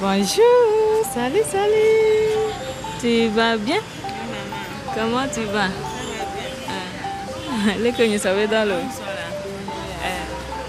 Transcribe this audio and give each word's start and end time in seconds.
Bonjour, 0.00 0.44
salut, 1.14 1.42
salut. 1.50 2.36
Tu 3.00 3.28
vas 3.28 3.56
bien? 3.56 3.78
Comment 4.94 5.26
tu 5.32 5.40
vas? 5.44 5.70
Le 7.78 7.90
que 7.92 8.12
nous 8.12 8.18
savons 8.18 8.46
dans. 8.50 8.68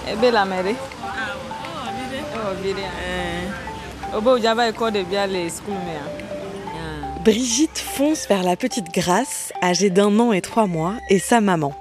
Eh 0.09 0.15
bien, 0.15 0.31
la 0.31 0.45
mairie. 0.45 0.75
Oh, 2.33 2.53
bien. 2.63 2.73
Oh, 4.15 4.21
bon, 4.21 4.41
j'avais 4.41 4.69
école 4.69 4.93
de 4.93 5.03
bien 5.03 5.27
les 5.27 5.49
schools, 5.49 5.75
mais. 5.85 5.99
Brigitte 7.25 7.77
fonce 7.77 8.25
vers 8.29 8.43
la 8.43 8.55
petite 8.55 8.93
Grace, 8.93 9.51
âgée 9.61 9.89
d'un 9.89 10.17
an 10.19 10.31
et 10.31 10.39
trois 10.39 10.65
mois, 10.65 10.93
et 11.09 11.19
sa 11.19 11.41
maman. 11.41 11.73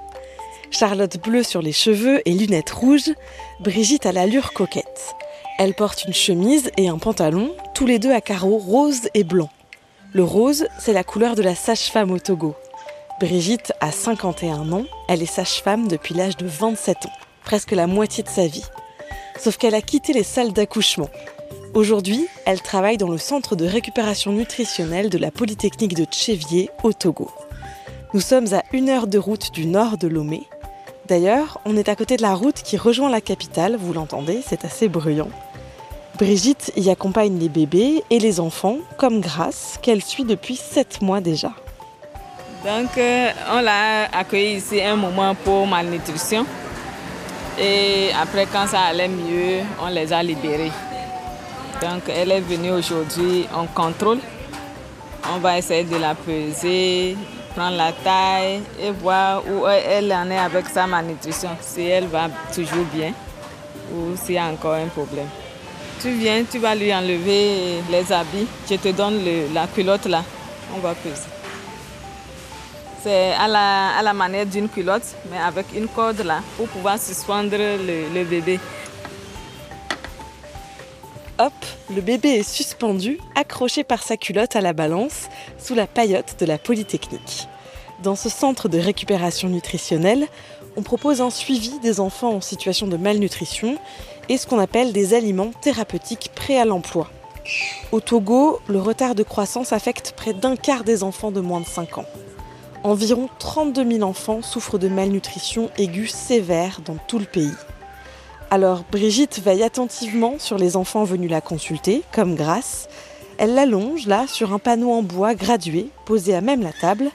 Charlotte 0.71 1.17
bleue 1.23 1.43
sur 1.43 1.61
les 1.61 1.71
cheveux 1.71 2.21
et 2.25 2.33
lunettes 2.33 2.71
rouges, 2.71 3.13
Brigitte 3.61 4.05
a 4.05 4.11
l'allure 4.11 4.51
coquette. 4.51 4.86
Elle 5.59 5.73
porte 5.73 6.05
une 6.05 6.13
chemise 6.13 6.69
et 6.77 6.87
un 6.87 6.99
pantalon, 6.99 7.51
tous 7.73 7.87
les 7.87 7.97
deux 7.97 8.11
à 8.11 8.21
carreaux 8.21 8.59
rose 8.59 9.09
et 9.15 9.23
blanc. 9.23 9.49
Le 10.13 10.23
rose, 10.23 10.67
c'est 10.79 10.93
la 10.93 11.03
couleur 11.03 11.33
de 11.33 11.41
la 11.41 11.55
sage-femme 11.55 12.11
au 12.11 12.19
Togo. 12.19 12.55
Brigitte 13.19 13.73
a 13.81 13.91
51 13.91 14.71
ans, 14.71 14.85
elle 15.09 15.23
est 15.23 15.25
sage-femme 15.25 15.87
depuis 15.87 16.13
l'âge 16.13 16.37
de 16.37 16.45
27 16.45 17.07
ans, 17.07 17.13
presque 17.43 17.71
la 17.71 17.87
moitié 17.87 18.23
de 18.23 18.29
sa 18.29 18.45
vie. 18.45 18.65
Sauf 19.39 19.57
qu'elle 19.57 19.73
a 19.73 19.81
quitté 19.81 20.13
les 20.13 20.21
salles 20.23 20.53
d'accouchement. 20.53 21.09
Aujourd'hui, 21.73 22.27
elle 22.45 22.61
travaille 22.61 22.97
dans 22.97 23.09
le 23.09 23.17
centre 23.17 23.55
de 23.55 23.65
récupération 23.65 24.33
nutritionnelle 24.33 25.09
de 25.09 25.17
la 25.17 25.31
Polytechnique 25.31 25.95
de 25.95 26.05
Tchévier 26.05 26.69
au 26.83 26.93
Togo. 26.93 27.31
Nous 28.13 28.21
sommes 28.21 28.53
à 28.53 28.63
une 28.73 28.89
heure 28.89 29.07
de 29.07 29.17
route 29.17 29.51
du 29.51 29.65
nord 29.65 29.97
de 29.97 30.07
Lomé. 30.07 30.43
D'ailleurs, 31.07 31.59
on 31.65 31.75
est 31.77 31.89
à 31.89 31.95
côté 31.95 32.15
de 32.15 32.21
la 32.21 32.35
route 32.35 32.61
qui 32.61 32.77
rejoint 32.77 33.09
la 33.09 33.21
capitale, 33.21 33.75
vous 33.75 33.93
l'entendez, 33.93 34.43
c'est 34.45 34.65
assez 34.65 34.87
bruyant. 34.87 35.29
Brigitte 36.17 36.71
y 36.75 36.89
accompagne 36.89 37.37
les 37.37 37.49
bébés 37.49 38.03
et 38.09 38.17
les 38.19 38.39
enfants, 38.39 38.77
comme 38.97 39.21
Grace, 39.21 39.77
qu'elle 39.81 40.03
suit 40.03 40.23
depuis 40.23 40.55
7 40.55 41.01
mois 41.01 41.21
déjà. 41.21 41.51
Donc, 42.65 42.97
euh, 42.97 43.29
on 43.51 43.61
l'a 43.61 44.05
accueilli 44.11 44.57
ici 44.57 44.81
un 44.81 44.95
moment 44.95 45.35
pour 45.35 45.67
malnutrition. 45.67 46.45
Et 47.59 48.09
après, 48.19 48.47
quand 48.51 48.67
ça 48.67 48.81
allait 48.81 49.07
mieux, 49.07 49.61
on 49.81 49.89
les 49.89 50.11
a 50.11 50.23
libérés. 50.23 50.71
Donc 51.81 52.03
elle 52.09 52.31
est 52.31 52.41
venue 52.41 52.71
aujourd'hui 52.71 53.47
en 53.53 53.65
contrôle. 53.67 54.19
On 55.31 55.37
va 55.37 55.57
essayer 55.57 55.83
de 55.83 55.97
la 55.97 56.15
peser, 56.15 57.15
prendre 57.55 57.77
la 57.77 57.91
taille 57.91 58.61
et 58.81 58.91
voir 58.91 59.43
où 59.45 59.67
elle 59.67 60.11
en 60.11 60.29
est 60.31 60.37
avec 60.37 60.67
sa 60.69 60.87
malnutrition. 60.87 61.49
Si 61.61 61.81
elle 61.81 62.07
va 62.07 62.29
toujours 62.53 62.85
bien 62.93 63.13
ou 63.93 64.15
s'il 64.15 64.35
y 64.35 64.37
a 64.37 64.47
encore 64.47 64.73
un 64.73 64.87
problème. 64.87 65.27
Tu 66.01 66.11
viens, 66.11 66.43
tu 66.43 66.59
vas 66.59 66.75
lui 66.75 66.93
enlever 66.93 67.81
les 67.89 68.11
habits. 68.11 68.47
Je 68.69 68.75
te 68.75 68.89
donne 68.89 69.19
la 69.53 69.65
culotte 69.67 70.05
là. 70.05 70.23
On 70.75 70.79
va 70.79 70.93
peser. 70.93 71.15
C'est 73.01 73.33
à 73.33 73.47
la, 73.47 73.97
à 73.97 74.13
manière 74.13 74.45
d'une 74.45 74.69
culotte, 74.69 75.15
mais 75.31 75.37
avec 75.37 75.65
une 75.75 75.87
corde 75.87 76.21
là 76.21 76.41
pour 76.55 76.67
pouvoir 76.67 76.99
suspendre 76.99 77.57
le, 77.57 78.13
le 78.13 78.23
bébé. 78.25 78.59
Hop, 81.39 81.53
le 81.93 82.01
bébé 82.01 82.29
est 82.29 82.49
suspendu, 82.49 83.19
accroché 83.35 83.83
par 83.83 84.01
sa 84.01 84.17
culotte 84.17 84.55
à 84.55 84.61
la 84.61 84.73
balance, 84.73 85.29
sous 85.59 85.75
la 85.75 85.87
paillote 85.87 86.35
de 86.39 86.45
la 86.45 86.57
Polytechnique. 86.57 87.47
Dans 88.01 88.15
ce 88.15 88.29
centre 88.29 88.69
de 88.69 88.79
récupération 88.79 89.47
nutritionnelle, 89.47 90.27
on 90.75 90.83
propose 90.83 91.21
un 91.21 91.29
suivi 91.31 91.79
des 91.79 91.99
enfants 91.99 92.33
en 92.33 92.41
situation 92.41 92.87
de 92.87 92.97
malnutrition 92.97 93.77
et 94.29 94.37
ce 94.37 94.47
qu'on 94.47 94.59
appelle 94.59 94.93
des 94.93 95.13
aliments 95.13 95.51
thérapeutiques 95.61 96.31
prêts 96.35 96.57
à 96.57 96.65
l'emploi. 96.65 97.09
Au 97.91 97.99
Togo, 97.99 98.59
le 98.67 98.79
retard 98.79 99.15
de 99.15 99.23
croissance 99.23 99.71
affecte 99.71 100.13
près 100.17 100.33
d'un 100.33 100.55
quart 100.55 100.83
des 100.83 101.03
enfants 101.03 101.31
de 101.31 101.39
moins 101.39 101.61
de 101.61 101.65
5 101.65 101.99
ans. 101.99 102.05
Environ 102.83 103.29
32 103.39 103.91
000 103.97 104.03
enfants 104.03 104.41
souffrent 104.41 104.77
de 104.77 104.87
malnutrition 104.87 105.69
aiguë 105.77 106.07
sévère 106.07 106.81
dans 106.85 106.97
tout 107.07 107.19
le 107.19 107.25
pays. 107.25 107.53
Alors 108.49 108.83
Brigitte 108.91 109.39
veille 109.39 109.63
attentivement 109.63 110.35
sur 110.39 110.57
les 110.57 110.77
enfants 110.77 111.03
venus 111.03 111.29
la 111.29 111.41
consulter, 111.41 112.03
comme 112.13 112.35
Grace. 112.35 112.87
Elle 113.37 113.55
l'allonge 113.55 114.07
là 114.07 114.25
sur 114.27 114.53
un 114.53 114.59
panneau 114.59 114.91
en 114.91 115.03
bois 115.03 115.35
gradué, 115.35 115.89
posé 116.05 116.33
à 116.35 116.41
même 116.41 116.61
la 116.61 116.71
table. 116.71 117.11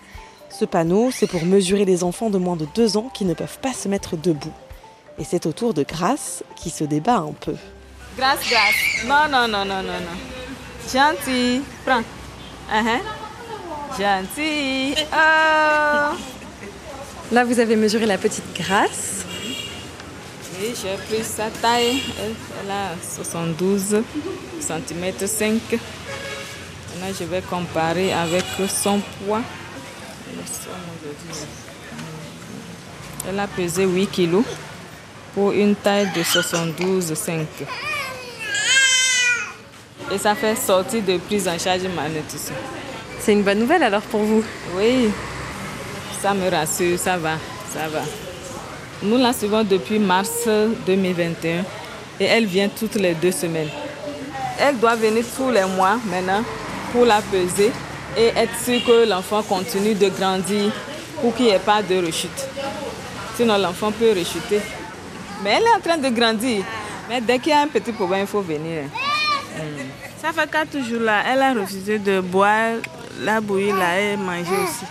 Ce 0.50 0.64
panneau, 0.66 1.10
c'est 1.10 1.26
pour 1.26 1.44
mesurer 1.44 1.86
les 1.86 2.04
enfants 2.04 2.28
de 2.28 2.38
moins 2.38 2.56
de 2.56 2.66
2 2.74 2.96
ans 2.98 3.10
qui 3.14 3.24
ne 3.24 3.34
peuvent 3.34 3.58
pas 3.60 3.72
se 3.72 3.88
mettre 3.88 4.16
debout. 4.16 4.52
Et 5.18 5.24
c'est 5.24 5.46
au 5.46 5.52
tour 5.52 5.74
de 5.74 5.82
Grace 5.82 6.42
qui 6.56 6.70
se 6.70 6.84
débat 6.84 7.18
un 7.18 7.32
peu. 7.32 7.54
Grace, 8.16 8.40
Grace. 8.48 9.04
Non, 9.06 9.28
non, 9.30 9.48
non, 9.48 9.64
non, 9.64 9.82
non, 9.82 10.00
non. 10.00 10.18
Gentil. 10.92 11.62
Prends. 11.84 12.02
Uh 12.70 13.00
Gentil. 13.98 14.94
Oh. 15.12 16.16
Là, 17.30 17.44
vous 17.44 17.58
avez 17.60 17.76
mesuré 17.76 18.06
la 18.06 18.18
petite 18.18 18.54
Grace. 18.54 19.24
Oui, 20.58 20.74
j'ai 20.80 20.96
pris 21.06 21.24
sa 21.24 21.50
taille. 21.50 22.02
Elle, 22.18 22.70
a 22.70 22.94
72 23.00 24.02
cm 24.60 25.26
5. 25.26 25.52
Maintenant, 25.70 27.16
je 27.18 27.24
vais 27.24 27.42
comparer 27.42 28.12
avec 28.12 28.44
son 28.68 29.00
poids. 29.00 29.42
Elle 33.28 33.38
a 33.38 33.46
pesé 33.46 33.84
8 33.84 34.06
kg 34.08 34.42
pour 35.34 35.53
une 35.53 35.75
taille 35.75 36.09
de 36.15 36.22
72,5. 36.22 37.44
Et 40.12 40.19
ça 40.19 40.34
fait 40.34 40.56
sortir 40.56 41.03
de 41.03 41.16
prise 41.19 41.48
en 41.48 41.59
charge 41.59 41.82
malnutrition. 41.97 42.54
C'est 43.20 43.32
une 43.32 43.43
bonne 43.43 43.60
nouvelle 43.60 43.82
alors 43.82 44.03
pour 44.03 44.20
vous 44.20 44.44
Oui, 44.76 45.10
ça 46.20 46.34
me 46.34 46.50
rassure, 46.50 46.98
ça 46.98 47.16
va, 47.16 47.38
ça 47.72 47.88
va. 47.88 48.03
Nous 49.03 49.16
la 49.16 49.32
suivons 49.32 49.65
depuis 49.65 49.98
mars 49.98 50.48
2021 50.87 51.64
et 52.20 52.25
elle 52.25 52.47
vient 52.47 52.69
toutes 52.69 52.97
les 52.97 53.14
deux 53.14 53.32
semaines. 53.32 53.70
Elle 54.60 54.78
doit 54.78 54.97
venir 54.97 55.25
tous 55.37 55.50
les 55.50 55.64
mois 55.64 55.99
maintenant 56.06 56.44
pour 56.93 57.06
la 57.06 57.20
peser 57.22 57.72
et 58.16 58.26
être 58.37 58.59
sûre 58.62 58.84
que 58.84 59.09
l'enfant 59.09 59.43
continue 59.43 59.94
de 59.94 60.09
grandir 60.09 60.70
pour 61.20 61.34
qu'il 61.34 61.47
n'y 61.47 61.53
ait 61.53 61.59
pas 61.59 61.82
de 61.82 62.04
rechute. 62.04 62.47
Sinon 63.37 63.56
l'enfant 63.56 63.91
peut 63.93 64.10
rechuter. 64.10 64.60
Mais 65.42 65.50
elle 65.50 65.62
est 65.64 65.76
en 65.76 65.80
train 65.80 65.98
de 65.98 66.08
grandir. 66.08 66.64
Mais 67.08 67.20
dès 67.20 67.38
qu'il 67.38 67.50
y 67.50 67.54
a 67.54 67.62
un 67.62 67.69
petit 67.69 67.92
problème, 67.92 68.22
il 68.22 68.26
faut 68.26 68.41
venir. 68.42 68.84
Ça 70.20 70.32
fait 70.32 70.50
quatre 70.50 70.78
jours 70.78 71.00
là, 71.00 71.22
elle 71.26 71.42
a 71.42 71.53
refusé 71.53 71.98
de 71.98 72.20
boire 72.20 72.76
la 73.20 73.41
bouillie 73.41 73.72
là 73.72 74.00
et 74.00 74.16
manger 74.16 74.56
aussi. 74.64 74.84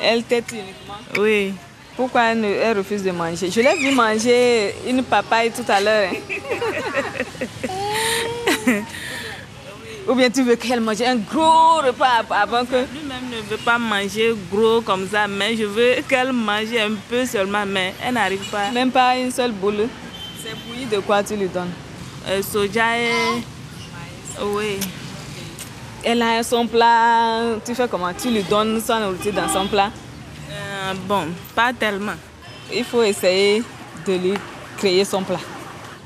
Elle 0.00 0.24
tête 0.24 0.50
uniquement 0.50 0.94
Oui. 1.18 1.54
Pourquoi 1.94 2.32
elle, 2.32 2.76
refuse 2.76 3.02
de 3.02 3.10
manger? 3.10 3.50
Je 3.50 3.60
l'ai 3.60 3.76
vu 3.76 3.94
manger 3.94 4.74
une 4.88 5.02
papaye 5.04 5.50
tout 5.50 5.64
à 5.68 5.78
l'heure. 5.80 6.10
Ou 10.08 10.14
bien 10.14 10.28
tu 10.30 10.42
veux 10.42 10.56
qu'elle 10.56 10.80
mange 10.80 11.00
un 11.02 11.16
gros 11.16 11.76
repas 11.76 12.24
avant 12.30 12.64
que... 12.64 12.74
Lui-même 12.92 13.30
ne 13.30 13.40
veut 13.48 13.62
pas 13.64 13.78
manger 13.78 14.34
gros 14.50 14.80
comme 14.80 15.08
ça, 15.08 15.28
mais 15.28 15.56
je 15.56 15.64
veux 15.64 15.94
qu'elle 16.08 16.32
mange 16.32 16.74
un 16.76 16.94
peu 17.08 17.24
seulement, 17.24 17.64
mais 17.66 17.94
elle 18.04 18.14
n'arrive 18.14 18.44
pas. 18.50 18.70
Même 18.72 18.90
pas 18.90 19.16
une 19.16 19.30
seule 19.30 19.52
boule. 19.52 19.88
C'est 20.42 20.56
bouilli 20.66 20.86
de 20.86 20.98
quoi 20.98 21.22
tu 21.22 21.36
lui 21.36 21.46
donnes? 21.46 21.70
Euh, 22.28 22.42
Soja 22.42 22.98
et... 22.98 23.42
Oui. 24.42 24.80
Elle 26.04 26.20
a 26.22 26.42
son 26.42 26.66
plat, 26.66 27.56
tu 27.64 27.74
fais 27.74 27.86
comment? 27.86 28.12
Tu 28.12 28.28
lui 28.30 28.42
donnes 28.42 28.80
son 28.84 28.98
nourriture 28.98 29.32
dans 29.34 29.48
son 29.48 29.68
plat? 29.68 29.90
Euh, 30.50 30.94
Bon, 31.06 31.28
pas 31.54 31.72
tellement. 31.72 32.16
Il 32.74 32.84
faut 32.84 33.02
essayer 33.04 33.62
de 34.06 34.12
lui 34.14 34.34
créer 34.76 35.04
son 35.04 35.22
plat. 35.22 35.38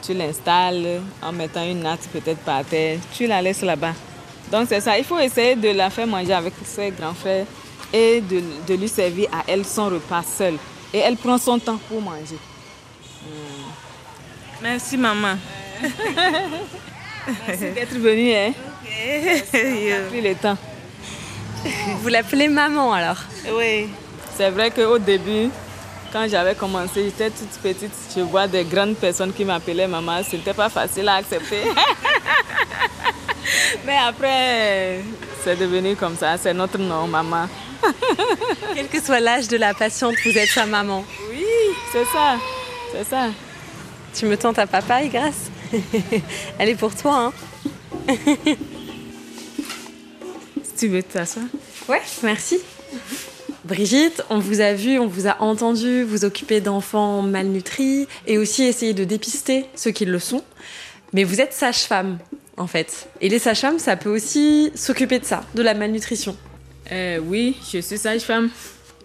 Tu 0.06 0.14
l'installes 0.14 1.00
en 1.20 1.32
mettant 1.32 1.64
une 1.64 1.81
natte 1.81 2.08
peut-être 2.12 2.41
par 2.41 2.64
terre. 2.64 2.99
Tu 3.12 3.26
la 3.26 3.43
laisses 3.43 3.62
là-bas. 3.62 3.94
Donc 4.53 4.67
c'est 4.69 4.81
ça, 4.81 4.97
il 4.97 5.05
faut 5.05 5.19
essayer 5.19 5.56
de 5.56 5.70
la 5.70 5.91
faire 5.91 6.06
manger 6.06 6.32
avec 6.32 6.55
ses 6.64 6.91
grands 6.91 7.14
frères 7.14 7.47
et 7.93 8.20
de, 8.20 8.41
de 8.67 8.75
lui 8.75 8.88
servir 8.88 9.29
à 9.32 9.43
elle 9.49 9.64
son 9.64 9.87
repas 9.87 10.23
seul. 10.23 10.55
Et 10.94 10.99
elle 10.99 11.17
prend 11.17 11.38
son 11.38 11.58
temps 11.58 11.79
pour 11.88 12.00
manger. 12.00 12.38
Merci 14.62 14.97
maman. 14.97 15.37
Merci 17.49 17.64
d'être 17.75 17.99
venue. 17.99 18.32
Hein? 18.32 18.53
pris 20.08 20.20
le 20.20 20.35
temps. 20.35 20.56
Vous 22.00 22.08
l'appelez 22.08 22.49
maman 22.49 22.93
alors 22.93 23.19
Oui. 23.53 23.88
C'est 24.37 24.50
vrai 24.50 24.70
qu'au 24.70 24.99
début, 24.99 25.50
quand 26.12 26.29
j'avais 26.29 26.55
commencé, 26.55 27.05
j'étais 27.05 27.31
toute 27.31 27.50
petite. 27.62 27.93
Je 28.14 28.20
vois 28.23 28.47
des 28.47 28.64
grandes 28.64 28.97
personnes 28.97 29.32
qui 29.32 29.44
m'appelaient 29.44 29.88
maman. 29.88 30.23
Ce 30.23 30.37
n'était 30.37 30.55
pas 30.55 30.69
facile 30.69 31.08
à 31.08 31.14
accepter. 31.17 31.62
Mais 33.87 33.97
après, 33.97 35.00
c'est 35.44 35.56
devenu 35.56 35.97
comme 35.97 36.17
ça. 36.17 36.37
C'est 36.37 36.55
notre 36.55 36.79
nom, 36.79 37.06
maman. 37.06 37.49
Quel 38.75 38.88
que 38.88 39.03
soit 39.03 39.20
l'âge 39.20 39.49
de 39.49 39.56
la 39.56 39.75
patiente, 39.75 40.14
vous 40.25 40.37
êtes 40.37 40.49
sa 40.49 40.67
maman. 40.67 41.05
Oui, 41.31 41.44
c'est 41.93 42.05
ça. 42.06 42.37
C'est 42.93 43.05
ça. 43.05 43.29
Tu 44.14 44.26
me 44.26 44.37
tentes 44.37 44.58
à 44.58 44.67
papa, 44.67 45.05
Grace 45.06 45.50
Elle 46.58 46.70
est 46.70 46.75
pour 46.75 46.94
toi, 46.94 47.32
hein 48.08 48.14
Si 50.62 50.75
tu 50.79 50.88
veux 50.88 51.03
t'asseoir. 51.03 51.47
Ouais, 51.88 52.03
merci. 52.23 52.58
Brigitte, 53.66 54.22
on 54.30 54.38
vous 54.38 54.60
a 54.60 54.74
vu, 54.74 54.98
on 55.00 55.08
vous 55.08 55.26
a 55.26 55.42
entendu 55.42 56.04
vous 56.04 56.24
occuper 56.24 56.60
d'enfants 56.60 57.20
malnutris 57.22 58.06
et 58.26 58.38
aussi 58.38 58.62
essayer 58.62 58.94
de 58.94 59.02
dépister 59.02 59.66
ceux 59.74 59.90
qui 59.90 60.04
le 60.04 60.20
sont. 60.20 60.44
Mais 61.12 61.24
vous 61.24 61.40
êtes 61.40 61.52
sage-femme, 61.52 62.18
en 62.56 62.68
fait. 62.68 63.08
Et 63.20 63.28
les 63.28 63.40
sages-femmes, 63.40 63.80
ça 63.80 63.96
peut 63.96 64.10
aussi 64.10 64.70
s'occuper 64.76 65.18
de 65.18 65.24
ça, 65.24 65.42
de 65.54 65.62
la 65.62 65.74
malnutrition. 65.74 66.36
Euh, 66.92 67.18
oui, 67.18 67.56
je 67.72 67.80
suis 67.80 67.98
sage-femme. 67.98 68.50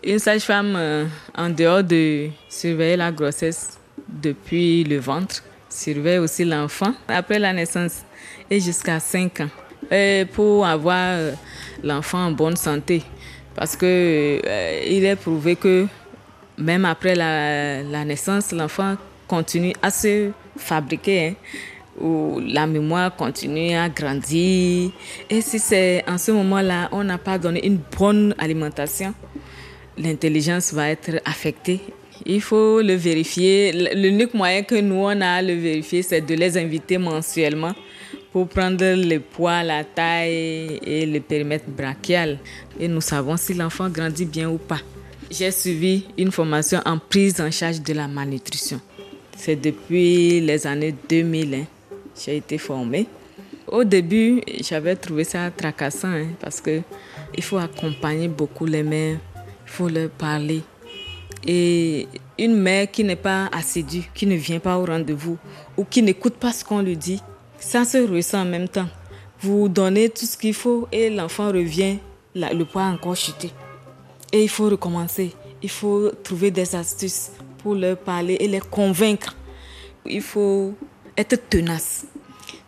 Une 0.04 0.20
sage-femme 0.20 0.76
euh, 0.76 1.06
en 1.36 1.50
dehors 1.50 1.84
de 1.84 2.28
surveiller 2.48 2.98
la 2.98 3.12
grossesse 3.12 3.80
depuis 4.08 4.84
le 4.84 5.00
ventre, 5.00 5.44
surveille 5.70 6.20
aussi 6.20 6.46
l'enfant 6.46 6.94
après 7.08 7.40
la 7.40 7.52
naissance 7.54 8.04
et 8.50 8.60
jusqu'à 8.60 9.00
5 9.00 9.42
ans. 9.42 9.50
Et 9.90 10.26
pour 10.32 10.68
avoir 10.68 10.98
euh, 10.98 11.32
l'enfant 11.84 12.28
en 12.28 12.32
bonne 12.32 12.56
santé. 12.56 13.02
Parce 13.56 13.76
que 13.76 13.86
euh, 14.46 14.82
il 14.88 15.06
est 15.06 15.16
prouvé 15.16 15.56
que 15.56 15.88
même 16.58 16.86
après 16.86 17.16
la, 17.16 18.06
naissance, 18.06 18.52
l'enfant 18.52 18.96
continue 19.28 19.74
à 19.82 19.92
se 19.92 20.32
fabriquer. 20.58 21.28
hein, 21.28 21.36
ou 22.00 22.40
la 22.46 22.68
mémoire 22.68 23.16
continue 23.16 23.74
à 23.76 23.90
grandir. 23.90 24.92
Et 25.30 25.42
si 25.42 25.60
c'est 25.60 26.04
en 26.08 26.18
ce 26.18 26.32
moment-là, 26.32 26.90
on 26.92 27.04
n'a 27.04 27.18
pas 27.18 27.38
donné 27.38 27.66
une 27.66 27.80
bonne 27.98 28.34
alimentation, 28.38 29.14
l'intelligence 29.98 30.74
va 30.74 30.90
être 30.90 31.22
affectée. 31.26 31.82
Il 32.26 32.42
faut 32.42 32.82
le 32.82 32.94
vérifier. 32.94 33.72
L'unique 33.96 34.34
moyen 34.34 34.64
que 34.64 34.76
nous, 34.76 34.96
on 34.96 35.22
a 35.22 35.28
à 35.28 35.42
le 35.42 35.54
vérifier, 35.54 36.02
c'est 36.02 36.22
de 36.22 36.36
les 36.36 36.58
inviter 36.58 36.98
mensuellement 36.98 37.74
pour 38.32 38.48
prendre 38.48 38.84
le 38.84 39.20
poids, 39.20 39.64
la 39.64 39.84
taille 39.84 40.80
et 40.84 41.06
le 41.06 41.20
périmètre 41.20 41.70
brachial. 41.70 42.40
Et 42.80 42.88
nous 42.88 43.02
savons 43.02 43.38
si 43.38 43.54
l'enfant 43.54 43.90
grandit 43.90 44.26
bien 44.26 44.50
ou 44.50 44.58
pas. 44.58 44.80
J'ai 45.30 45.52
suivi 45.52 46.06
une 46.18 46.32
formation 46.32 46.82
en 46.86 46.98
prise 46.98 47.40
en 47.42 47.52
charge 47.52 47.82
de 47.82 47.94
la 47.94 48.08
malnutrition. 48.08 48.80
C'est 49.36 49.56
depuis 49.56 50.40
les 50.42 50.68
années 50.68 50.96
2000 51.10 51.56
hein, 51.56 51.66
j'ai 52.16 52.38
été 52.38 52.58
formée. 52.58 53.08
Au 53.68 53.84
début, 53.84 54.42
j'avais 54.62 54.96
trouvé 54.96 55.24
ça 55.24 55.50
tracassant 55.50 56.10
hein, 56.10 56.28
parce 56.40 56.60
que 56.60 56.82
il 57.36 57.44
faut 57.44 57.58
accompagner 57.58 58.28
beaucoup 58.28 58.66
les 58.66 58.84
mères, 58.84 59.18
il 59.66 59.72
faut 59.72 59.88
leur 59.88 60.10
parler. 60.10 60.62
Et 61.48 62.08
une 62.38 62.56
mère 62.58 62.92
qui 62.92 63.04
n'est 63.04 63.16
pas 63.16 63.48
assidue, 63.54 64.04
qui 64.14 64.28
ne 64.28 64.36
vient 64.36 64.60
pas 64.60 64.78
au 64.78 64.86
rendez-vous 64.86 65.38
ou 65.78 65.86
qui 65.86 66.04
n'écoute 66.04 66.36
pas 66.36 66.52
ce 66.52 66.64
qu'on 66.64 66.82
lui 66.82 66.98
dit, 66.98 67.22
ça 67.62 67.86
se 67.86 67.98
ressent 68.00 68.42
en 68.42 68.46
même 68.46 68.68
temps. 68.68 68.90
Vous 69.40 69.70
donnez 69.70 70.10
tout 70.10 70.26
ce 70.26 70.36
qu'il 70.36 70.54
faut 70.54 70.88
et 70.92 71.10
l'enfant 71.10 71.48
revient, 71.48 71.98
le 72.36 72.64
poids 72.64 72.84
encore 72.84 73.16
chuté. 73.16 73.52
Et 74.34 74.44
il 74.44 74.50
faut 74.50 74.70
recommencer. 74.70 75.34
Il 75.62 75.70
faut 75.70 76.12
trouver 76.24 76.52
des 76.52 76.76
astuces 76.76 77.32
pour 77.60 77.76
leur 77.76 77.98
parler 77.98 78.38
et 78.40 78.48
les 78.48 78.60
convaincre. 78.60 79.36
Il 80.06 80.22
faut 80.22 80.74
être 81.16 81.50
tenace. 81.50 82.06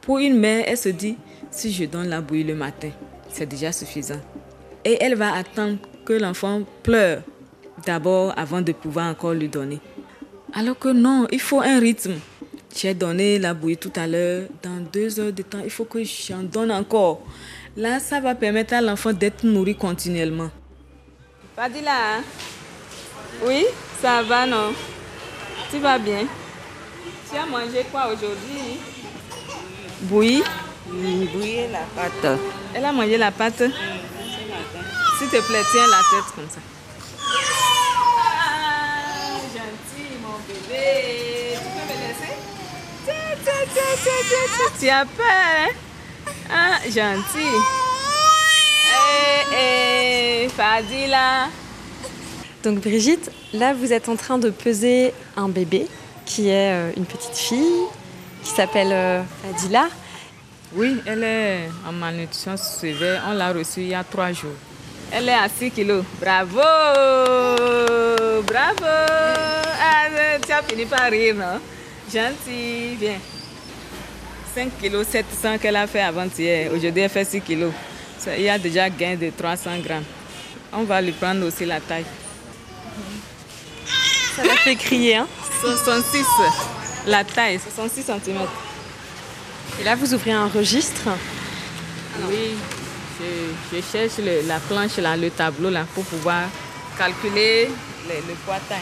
Pour 0.01 0.19
une 0.19 0.37
mère, 0.37 0.65
elle 0.67 0.77
se 0.77 0.89
dit, 0.89 1.17
si 1.49 1.71
je 1.71 1.85
donne 1.85 2.09
la 2.09 2.21
bouillie 2.21 2.43
le 2.43 2.55
matin, 2.55 2.89
c'est 3.29 3.47
déjà 3.47 3.71
suffisant. 3.71 4.21
Et 4.85 4.97
elle 5.01 5.15
va 5.15 5.33
attendre 5.33 5.77
que 6.05 6.13
l'enfant 6.13 6.61
pleure 6.83 7.23
d'abord 7.85 8.33
avant 8.37 8.61
de 8.61 8.71
pouvoir 8.73 9.09
encore 9.09 9.33
lui 9.33 9.47
donner. 9.47 9.79
Alors 10.53 10.77
que 10.77 10.89
non, 10.89 11.27
il 11.31 11.39
faut 11.39 11.61
un 11.61 11.79
rythme. 11.79 12.15
J'ai 12.75 12.93
donné 12.95 13.37
la 13.37 13.53
bouillie 13.53 13.77
tout 13.77 13.93
à 13.95 14.07
l'heure. 14.07 14.47
Dans 14.63 14.79
deux 14.91 15.19
heures 15.19 15.31
de 15.31 15.43
temps, 15.43 15.61
il 15.63 15.69
faut 15.69 15.85
que 15.85 16.03
j'en 16.03 16.41
donne 16.41 16.71
encore. 16.71 17.21
Là, 17.77 17.99
ça 17.99 18.19
va 18.19 18.33
permettre 18.33 18.73
à 18.73 18.81
l'enfant 18.81 19.13
d'être 19.13 19.43
nourri 19.43 19.75
continuellement. 19.75 20.49
Fadila, 21.55 21.91
hein? 21.91 22.23
oui, 23.45 23.65
ça 24.01 24.23
va, 24.23 24.47
non 24.47 24.73
Tu 25.71 25.77
vas 25.77 25.99
bien 25.99 26.25
Tu 27.29 27.37
as 27.37 27.45
mangé 27.45 27.85
quoi 27.91 28.07
aujourd'hui? 28.07 28.79
Bouillie 30.01 30.43
Bouiller 30.87 31.67
la 31.71 31.79
pâte. 31.95 32.39
Elle 32.73 32.85
a 32.85 32.91
mangé 32.91 33.17
la 33.17 33.31
pâte 33.31 33.63
S'il 35.17 35.27
te 35.29 35.47
plaît, 35.47 35.63
tiens 35.71 35.87
la 35.87 35.97
tête 35.97 36.35
comme 36.35 36.49
ça. 36.49 36.59
Tiens, 44.01 44.11
tiens. 44.29 44.71
Tu 44.79 44.89
as 44.89 45.05
peur, 45.05 45.25
hein 45.27 45.69
Ah, 46.51 46.77
gentil. 46.85 47.55
Eh, 48.95 50.45
eh, 50.45 50.49
Fadila. 50.49 51.47
Donc 52.63 52.79
Brigitte, 52.79 53.29
là 53.53 53.73
vous 53.73 53.91
êtes 53.91 54.07
en 54.09 54.15
train 54.15 54.37
de 54.37 54.49
peser 54.49 55.13
un 55.35 55.49
bébé 55.49 55.87
qui 56.25 56.47
est 56.49 56.73
euh, 56.73 56.91
une 56.95 57.05
petite 57.05 57.35
fille 57.35 57.83
qui 58.43 58.51
s'appelle 58.51 58.91
euh, 58.91 59.21
Fadila. 59.43 59.87
Oui, 60.75 61.01
elle 61.05 61.23
est 61.23 61.69
en 61.87 61.91
malnutrition 61.91 62.57
sévère. 62.57 63.23
On 63.27 63.33
l'a 63.33 63.51
reçue 63.51 63.81
il 63.81 63.89
y 63.89 63.95
a 63.95 64.03
trois 64.03 64.31
jours. 64.31 64.55
Elle 65.11 65.29
est 65.29 65.33
à 65.33 65.47
6 65.47 65.69
kilos. 65.69 66.03
Bravo! 66.19 66.55
Bravo! 68.41 68.81
Ah, 68.81 70.07
tu 70.43 70.51
as 70.51 70.63
fini 70.63 70.85
par 70.85 71.11
rire, 71.11 71.35
non? 71.35 71.59
Gentil, 72.11 72.95
bien. 72.99 73.19
5 74.55 74.69
kilos 74.79 75.07
700 75.07 75.57
qu'elle 75.59 75.75
a 75.75 75.87
fait 75.87 76.01
avant-hier. 76.01 76.71
Aujourd'hui, 76.73 77.01
elle 77.01 77.09
fait 77.09 77.25
6 77.25 77.41
kilos. 77.41 77.71
Ça, 78.19 78.35
Il 78.37 78.43
y 78.43 78.49
a 78.49 78.57
déjà 78.59 78.89
gain 78.89 79.15
de 79.15 79.31
300 79.35 79.71
grammes. 79.83 80.03
On 80.71 80.83
va 80.83 81.01
lui 81.01 81.11
prendre 81.11 81.45
aussi 81.45 81.65
la 81.65 81.79
taille. 81.79 82.05
Ça 84.35 84.43
m'a 84.43 84.55
fait 84.55 84.75
crier. 84.75 85.15
Hein? 85.17 85.27
66, 85.61 86.25
la 87.07 87.23
taille, 87.23 87.59
66 87.59 88.03
cm. 88.03 88.37
Et 89.79 89.83
là 89.83 89.95
vous 89.95 90.13
ouvrez 90.13 90.31
un 90.31 90.47
registre. 90.47 91.09
Oui, 92.29 92.55
je, 93.19 93.77
je 93.77 93.81
cherche 93.91 94.17
le- 94.19 94.47
la 94.47 94.59
planche, 94.59 94.97
là, 94.97 95.15
le 95.15 95.29
tableau 95.29 95.69
là, 95.69 95.85
pour 95.93 96.03
pouvoir 96.03 96.43
calculer 96.97 97.65
le, 98.07 98.15
le 98.27 98.33
poids 98.45 98.59
taille. 98.67 98.77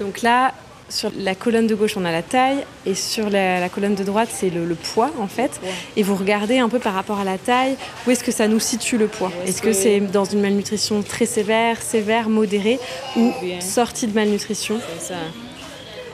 Donc 0.00 0.22
là, 0.22 0.52
sur 0.88 1.10
la 1.16 1.34
colonne 1.34 1.66
de 1.66 1.74
gauche, 1.74 1.96
on 1.96 2.04
a 2.04 2.12
la 2.12 2.22
taille 2.22 2.64
et 2.84 2.94
sur 2.94 3.28
la, 3.28 3.58
la 3.60 3.68
colonne 3.68 3.94
de 3.96 4.04
droite, 4.04 4.28
c'est 4.32 4.50
le, 4.50 4.64
le 4.64 4.74
poids 4.76 5.10
en 5.20 5.26
fait. 5.26 5.60
Et 5.96 6.02
vous 6.02 6.14
regardez 6.14 6.58
un 6.58 6.68
peu 6.68 6.78
par 6.78 6.94
rapport 6.94 7.18
à 7.18 7.24
la 7.24 7.38
taille, 7.38 7.76
où 8.06 8.10
est-ce 8.10 8.22
que 8.22 8.30
ça 8.32 8.46
nous 8.46 8.60
situe 8.60 8.96
le 8.96 9.08
poids? 9.08 9.32
Est-ce 9.46 9.60
que 9.60 9.68
que- 9.68 9.72
c'est 9.72 9.98
dans 10.00 10.24
une 10.24 10.40
malnutrition 10.40 11.02
très 11.02 11.26
sévère, 11.26 11.82
sévère, 11.82 12.28
modérée 12.28 12.78
ou 13.16 13.32
Bien. 13.42 13.60
sortie 13.60 14.06
de 14.06 14.14
malnutrition? 14.14 14.78
Ça. 15.00 15.14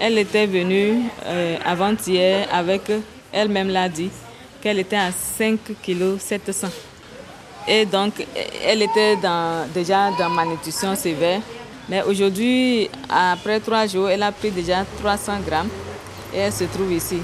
Elle 0.01 0.19
était 0.19 0.47
venue 0.47 1.01
euh, 1.27 1.57
avant-hier 1.65 2.49
avec, 2.53 2.83
elle-même 3.33 3.69
l'a 3.69 3.89
dit, 3.89 4.11
qu'elle 4.63 4.79
était 4.79 4.97
à 4.97 5.11
5 5.39 5.59
kg 5.87 6.19
700. 6.19 6.69
Et 7.69 7.85
donc, 7.87 8.15
elle 8.67 8.83
était 8.83 9.17
dans, 9.17 9.69
déjà 9.73 10.11
dans 10.19 10.31
malnutrition 10.31 10.97
sévère. 10.97 11.41
Mais 11.89 12.03
aujourd'hui, 12.03 12.89
après 13.09 13.61
trois 13.61 13.87
jours, 13.87 14.09
elle 14.09 14.23
a 14.23 14.33
pris 14.33 14.51
déjà 14.51 14.85
300 15.01 15.41
grammes 15.47 15.69
et 16.35 16.39
elle 16.39 16.53
se 16.53 16.65
trouve 16.65 16.93
ici. 16.93 17.19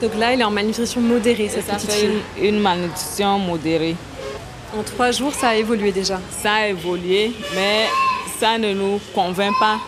Donc 0.00 0.14
là, 0.16 0.32
elle 0.32 0.40
est 0.40 0.44
en 0.44 0.50
malnutrition 0.50 1.00
modérée, 1.00 1.44
Et 1.44 1.48
cette 1.48 1.66
ça 1.66 1.74
petite 1.74 1.90
fait 1.90 1.98
fille. 2.06 2.18
une, 2.38 2.44
une 2.56 2.60
malnutrition 2.60 3.38
modérée. 3.38 3.96
En 4.78 4.82
trois 4.82 5.10
jours, 5.12 5.32
ça 5.34 5.50
a 5.50 5.54
évolué 5.56 5.92
déjà. 5.92 6.20
Ça 6.42 6.52
a 6.54 6.66
évolué, 6.68 7.32
mais 7.54 7.86
ça 8.40 8.58
ne 8.58 8.72
nous 8.74 9.00
convainc 9.14 9.54
pas. 9.58 9.78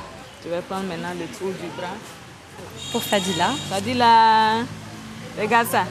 Je 0.44 0.50
vais 0.50 0.60
prendre 0.62 0.84
maintenant 0.84 1.12
le 1.18 1.26
trou 1.36 1.46
du 1.50 1.66
bras. 1.76 1.88
Pour 2.92 3.02
Fadila. 3.02 3.48
Là, 3.96 4.62
regarde 5.40 5.66
ça. 5.68 5.84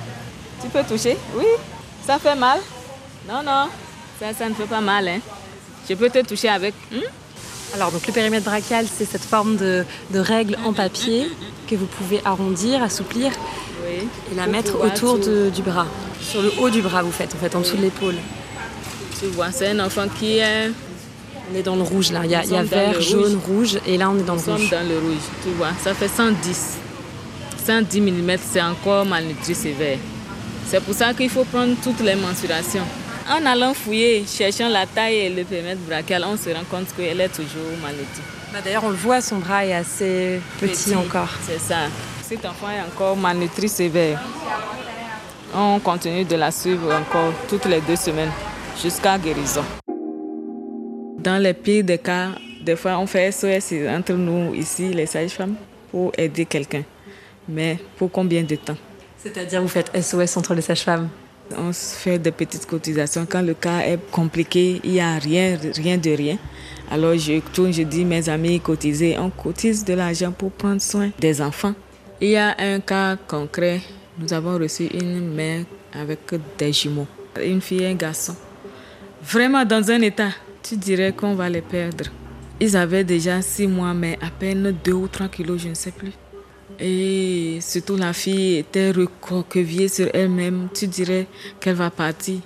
Tu 0.62 0.70
peux 0.70 0.84
toucher? 0.84 1.18
Oui. 1.36 1.46
Ça 2.06 2.18
fait 2.20 2.36
mal? 2.36 2.60
Non, 3.28 3.44
non. 3.44 3.68
Ça, 4.20 4.34
ça 4.34 4.48
ne 4.48 4.54
fait 4.54 4.64
pas 4.66 4.80
mal. 4.82 5.08
Hein. 5.08 5.20
Je 5.90 5.94
peux 5.96 6.10
te 6.10 6.20
toucher 6.26 6.48
avec. 6.50 6.74
hmm? 6.92 7.00
Alors, 7.74 7.92
donc 7.92 8.06
le 8.08 8.14
périmètre 8.14 8.46
brachial, 8.46 8.86
c'est 8.94 9.06
cette 9.06 9.24
forme 9.24 9.58
de, 9.58 9.84
de 10.12 10.20
règle 10.20 10.58
en 10.66 10.72
papier 10.74 11.30
que 11.68 11.76
vous 11.76 11.88
pouvez 11.88 12.22
arrondir, 12.24 12.82
assouplir 12.84 13.32
Oui. 13.86 14.08
et 14.32 14.36
la 14.36 14.48
mettre 14.48 14.80
autour 14.80 15.18
de- 15.20 15.50
du 15.50 15.62
bras. 15.62 15.88
Sur 16.22 16.42
le 16.42 16.52
haut 16.60 16.70
du 16.70 16.82
bras, 16.82 17.02
vous 17.04 17.12
faites, 17.12 17.34
en 17.36 17.38
fait, 17.38 17.54
en 17.56 17.60
dessous 17.62 17.76
de 17.76 17.82
l'épaule. 17.82 18.16
Tu 19.20 19.26
vois, 19.28 19.52
c'est 19.52 19.68
un 19.68 19.80
enfant 19.86 20.06
qui 20.20 20.38
est. 20.38 20.72
On 21.52 21.56
est 21.56 21.64
dans 21.64 21.76
le 21.76 21.84
rouge 21.84 22.12
là. 22.12 22.22
Il 22.24 22.32
y 22.32 22.36
a, 22.36 22.44
il 22.44 22.52
y 22.54 22.64
vert, 22.64 23.00
jaune, 23.02 23.40
rouge. 23.48 23.78
Et 23.86 23.98
là, 23.98 24.10
on 24.10 24.18
est 24.18 24.24
dans 24.24 24.34
Nous 24.36 24.40
le 24.40 24.46
sommes 24.46 24.56
rouge. 24.56 24.70
dans 24.72 24.88
le 24.88 24.98
rouge. 24.98 25.24
Tu 25.44 25.50
vois, 25.52 25.70
ça 25.84 25.94
fait 25.94 26.08
110. 26.08 26.78
110 27.66 28.02
mm, 28.02 28.32
c'est 28.52 28.62
encore 28.62 29.06
malnutri 29.06 29.54
sévère. 29.54 29.98
C'est 30.68 30.82
pour 30.82 30.94
ça 30.96 31.14
qu'il 31.14 31.30
faut 31.30 31.44
prendre 31.44 31.76
toutes 31.84 32.00
les 32.02 32.16
mensurations. 32.16 32.84
En 33.28 33.44
allant 33.46 33.74
fouiller, 33.74 34.24
cherchant 34.28 34.70
la 34.70 34.86
taille 34.86 35.16
et 35.16 35.30
le 35.30 35.44
périmètre 35.44 35.82
brachial, 35.82 36.24
on 36.28 36.38
se 36.38 36.50
rend 36.52 36.64
compte 36.70 36.96
qu'elle 36.96 37.20
est 37.20 37.30
toujours 37.30 37.76
malnutrie. 37.82 38.22
Bah, 38.54 38.60
D'ailleurs, 38.64 38.84
on 38.84 38.90
le 38.90 38.96
voit, 38.96 39.20
son 39.20 39.38
bras 39.38 39.66
est 39.66 39.74
assez 39.74 40.40
petit, 40.60 40.96
encore. 40.96 41.30
C'est 41.44 41.60
ça. 41.60 41.88
Cet 42.22 42.46
enfant 42.46 42.70
est 42.70 42.82
encore 42.82 43.18
malnutri 43.18 43.68
sévère. 43.68 44.22
On 45.56 45.80
continue 45.80 46.24
de 46.24 46.36
la 46.36 46.52
suivre 46.52 46.94
encore 46.94 47.34
toutes 47.48 47.66
les 47.66 47.82
deux 47.82 47.96
semaines 47.96 48.32
jusqu'à 48.82 49.18
guérison. 49.18 49.64
Dans 51.18 51.42
les 51.42 51.54
pires 51.54 51.84
des 51.84 51.98
cas, 51.98 52.30
des 52.62 52.76
fois 52.76 53.00
on 53.00 53.08
fait 53.08 53.32
SOS 53.32 53.74
entre 53.90 54.14
nous 54.14 54.54
ici, 54.54 54.94
les 54.94 55.08
sages-femmes, 55.08 55.56
pour 55.90 56.12
aider 56.16 56.46
quelqu'un. 56.46 56.84
Mais 57.50 57.80
pour 57.98 58.12
combien 58.12 58.44
de 58.44 58.56
temps? 58.56 58.78
C'est-à-dire 59.18 59.62
vous 59.62 59.68
faites 59.68 59.92
SOS 60.00 60.38
entre 60.38 60.54
les 60.54 60.62
sages-femmes? 60.62 61.10
On 61.58 61.72
fait 61.74 62.18
des 62.20 62.32
petites 62.32 62.66
cotisations. 62.66 63.26
Quand 63.30 63.42
le 63.42 63.54
cas 63.54 63.80
est 63.80 64.00
compliqué, 64.12 64.82
il 64.84 64.94
n'y 64.94 65.00
a 65.00 65.18
rien, 65.18 65.58
rien 65.76 65.98
de 65.98 66.10
rien. 66.10 66.38
Alors 66.90 67.18
je 67.18 67.40
tourne, 67.54 67.74
je 67.74 67.84
dis 67.84 68.06
mes 68.06 68.30
amis 68.30 68.60
cotisez, 68.60 69.18
on 69.18 69.30
cotise 69.30 69.84
de 69.84 69.94
l'argent 69.94 70.32
pour 70.32 70.52
prendre 70.52 70.82
soin 70.82 71.10
des 71.20 71.42
enfants. 71.42 71.74
Il 72.22 72.30
y 72.30 72.38
a 72.38 72.56
un 72.60 72.80
cas 72.80 73.16
concret, 73.16 73.82
nous 74.20 74.32
avons 74.34 74.58
reçu 74.58 74.86
une 74.86 75.34
mère 75.34 75.66
avec 75.94 76.20
des 76.58 76.72
jumeaux, 76.72 77.08
une 77.44 77.62
fille 77.62 77.84
et 77.84 77.88
un 77.88 77.96
garçon. 77.96 78.36
Vraiment 79.24 79.66
dans 79.66 79.90
un 79.90 80.02
état, 80.02 80.30
tu 80.62 80.78
dirais 80.78 81.12
qu'on 81.12 81.36
va 81.36 81.50
les 81.50 81.62
perdre. 81.62 82.06
Ils 82.60 82.78
avaient 82.78 83.04
déjà 83.04 83.42
six 83.42 83.68
mois, 83.68 83.94
mais 83.94 84.18
à 84.22 84.30
peine 84.30 84.76
deux 84.84 84.94
ou 84.94 85.08
trois 85.08 85.28
kilos, 85.28 85.62
je 85.62 85.70
ne 85.70 85.74
sais 85.74 85.92
plus. 85.92 86.14
Et 86.80 87.60
surtout 87.62 87.96
la 87.96 88.14
fille 88.14 88.58
était 88.58 88.92
recroquevillée 88.92 89.88
sur 89.88 90.10
elle-même. 90.14 90.68
Tu 90.74 90.88
dirais 90.88 91.28
qu'elle 91.60 91.76
va 91.76 91.90
partir. 91.90 92.40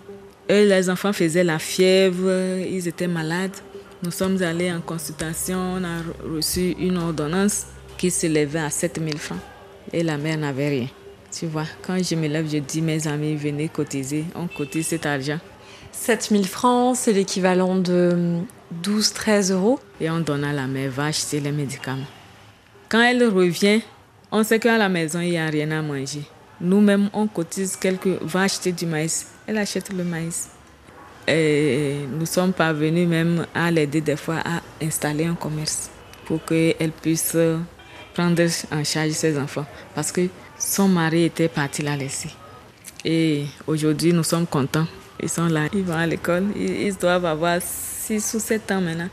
Et 0.47 0.65
les 0.65 0.89
enfants 0.89 1.13
faisaient 1.13 1.43
la 1.43 1.59
fièvre, 1.59 2.31
ils 2.67 2.87
étaient 2.87 3.07
malades. 3.07 3.55
Nous 4.01 4.11
sommes 4.11 4.41
allés 4.41 4.71
en 4.71 4.81
consultation, 4.81 5.57
on 5.57 5.83
a 5.83 6.01
reçu 6.33 6.75
une 6.79 6.97
ordonnance 6.97 7.65
qui 7.97 8.09
s'élevait 8.09 8.59
à 8.59 8.69
7000 8.69 9.17
francs. 9.17 9.39
Et 9.91 10.03
la 10.03 10.17
mère 10.17 10.37
n'avait 10.37 10.69
rien. 10.69 10.87
Tu 11.31 11.45
vois, 11.45 11.65
quand 11.83 12.01
je 12.01 12.15
me 12.15 12.27
lève, 12.27 12.49
je 12.51 12.57
dis 12.57 12.81
mes 12.81 13.07
amis, 13.07 13.35
venez 13.35 13.69
cotiser. 13.69 14.25
On 14.35 14.47
cotise 14.47 14.87
cet 14.87 15.05
argent. 15.05 15.39
7000 15.91 16.47
francs, 16.47 16.95
c'est 16.95 17.13
l'équivalent 17.13 17.75
de 17.75 18.39
12-13 18.83 19.53
euros. 19.53 19.79
Et 19.99 20.09
on 20.09 20.19
donne 20.19 20.43
à 20.43 20.53
la 20.53 20.65
mère, 20.65 20.89
va 20.91 21.05
acheter 21.05 21.39
les 21.39 21.51
médicaments. 21.51 22.07
Quand 22.87 23.01
elle 23.01 23.23
revient, 23.23 23.81
on 24.31 24.43
sait 24.43 24.59
qu'à 24.59 24.77
la 24.77 24.89
maison, 24.89 25.19
il 25.19 25.31
n'y 25.31 25.37
a 25.37 25.47
rien 25.47 25.71
à 25.71 25.81
manger. 25.81 26.23
Nous-mêmes, 26.61 27.09
on 27.13 27.27
cotise 27.27 27.75
quelques, 27.75 28.21
va 28.21 28.41
acheter 28.41 28.71
du 28.71 28.85
maïs. 28.85 29.27
Elle 29.47 29.57
achète 29.57 29.91
le 29.93 30.03
maïs. 30.03 30.49
Et 31.27 31.99
nous 32.11 32.25
sommes 32.25 32.53
parvenus 32.53 33.07
même 33.07 33.45
à 33.53 33.69
l'aider 33.71 34.01
des 34.01 34.15
fois 34.15 34.37
à 34.43 34.61
installer 34.83 35.25
un 35.25 35.35
commerce 35.35 35.89
pour 36.25 36.43
qu'elle 36.43 36.91
puisse 36.91 37.37
prendre 38.13 38.43
en 38.71 38.83
charge 38.83 39.11
ses 39.11 39.37
enfants. 39.37 39.65
Parce 39.95 40.11
que 40.11 40.27
son 40.57 40.87
mari 40.87 41.23
était 41.23 41.47
parti 41.47 41.81
la 41.81 41.95
laisser. 41.95 42.29
Et 43.05 43.45
aujourd'hui, 43.65 44.11
nous 44.11 44.23
sommes 44.23 44.47
contents. 44.47 44.87
Ils 45.21 45.29
sont 45.29 45.47
là, 45.47 45.67
ils 45.73 45.83
vont 45.83 45.95
à 45.95 46.05
l'école. 46.05 46.45
Ils, 46.55 46.95
doivent 46.95 47.25
avoir 47.25 47.59
6 47.61 48.33
ou 48.35 48.39
7 48.39 48.71
ans 48.71 48.81
maintenant. 48.81 49.09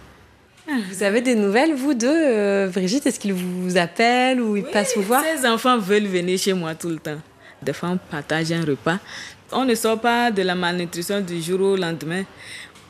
Vous 0.68 1.02
avez 1.02 1.20
des 1.20 1.37
nouvelles, 1.37 1.75
vous 1.75 1.94
deux, 1.94 2.08
euh, 2.11 2.68
Brigitte? 2.68 3.06
Est-ce 3.06 3.20
qu'ils 3.20 3.35
vous 3.35 3.76
appellent 3.76 4.40
ou 4.40 4.56
ils 4.56 4.64
passent 4.64 4.96
vous 4.96 5.02
voir? 5.02 5.23
Ces 5.23 5.46
enfants 5.46 5.78
veulent 5.78 6.06
venir 6.06 6.38
chez 6.38 6.52
moi 6.54 6.75
tout 6.75 6.88
le 6.88 6.99
temps. 6.99 7.18
Des 7.62 7.73
fois, 7.73 7.90
on 7.90 7.99
partage 7.99 8.50
un 8.50 8.64
repas. 8.64 8.99
On 9.52 9.64
ne 9.64 9.75
sort 9.76 10.00
pas 10.00 10.30
de 10.32 10.42
la 10.42 10.56
malnutrition 10.56 11.20
du 11.20 11.40
jour 11.40 11.61
au 11.61 11.76
lendemain. 11.76 12.25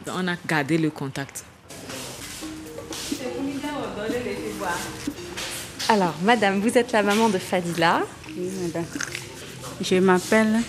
On 0.06 0.26
a 0.26 0.37
gardé 0.47 0.78
le 0.78 0.88
contact. 0.88 1.45
Alors, 5.88 6.14
madame, 6.23 6.61
vous 6.61 6.76
êtes 6.78 6.92
la 6.92 7.02
maman 7.02 7.28
de 7.28 7.38
Fadila. 7.38 8.02
Oui, 8.37 8.49
madame. 8.62 8.85
Je 9.80 9.97
m'appelle 9.97 10.61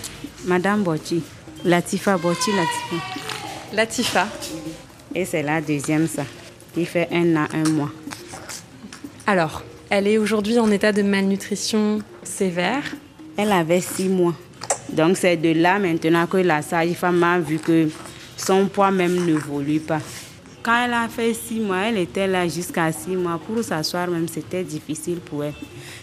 Madame 0.43 0.83
Bochi. 0.83 1.23
Latifa 1.63 2.17
Bochi 2.17 2.51
Latifa. 2.51 3.05
Latifa. 3.73 4.27
Et 5.15 5.25
c'est 5.25 5.41
la 5.41 5.61
deuxième, 5.61 6.07
ça. 6.07 6.23
Qui 6.77 6.85
fait 6.85 7.07
un 7.11 7.35
an, 7.35 7.47
un 7.55 7.69
mois. 7.71 7.91
Alors, 9.25 9.63
elle 9.89 10.07
est 10.07 10.19
aujourd'hui 10.19 10.59
en 10.59 10.69
état 10.69 10.91
de 10.91 11.01
malnutrition 11.01 11.99
sévère. 12.21 12.83
Elle 13.35 13.51
avait 13.51 13.81
six 13.81 14.07
mois. 14.07 14.35
Donc 14.93 15.17
c'est 15.17 15.37
de 15.37 15.59
là 15.59 15.79
maintenant 15.79 16.27
que 16.27 16.37
la 16.37 16.61
sage-femme 16.61 17.23
a 17.23 17.39
vu 17.39 17.57
que 17.57 17.87
son 18.35 18.67
poids 18.67 18.91
même 18.91 19.25
ne 19.25 19.33
volait 19.33 19.79
pas. 19.79 19.99
Quand 20.61 20.85
elle 20.85 20.93
a 20.93 21.07
fait 21.07 21.33
six 21.33 21.59
mois, 21.59 21.87
elle 21.87 21.97
était 21.97 22.27
là 22.27 22.47
jusqu'à 22.47 22.91
six 22.91 23.15
mois. 23.15 23.39
Pour 23.39 23.63
s'asseoir 23.63 24.07
même, 24.07 24.27
c'était 24.27 24.63
difficile 24.63 25.17
pour 25.17 25.45
elle. 25.45 25.53